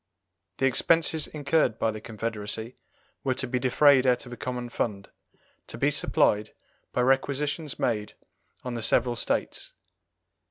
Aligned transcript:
The 0.57 0.65
expenses 0.65 1.27
incurred 1.27 1.77
by 1.77 1.91
the 1.91 2.01
confederacy 2.01 2.75
were 3.23 3.35
to 3.35 3.45
be 3.45 3.59
defrayed 3.59 4.07
out 4.07 4.25
of 4.25 4.33
a 4.33 4.35
common 4.35 4.69
fund, 4.69 5.09
to 5.67 5.77
be 5.77 5.91
supplied 5.91 6.53
by 6.91 7.01
requisitions 7.01 7.77
made 7.77 8.13
on 8.63 8.73
the 8.73 8.81
several 8.81 9.15
States. 9.15 9.73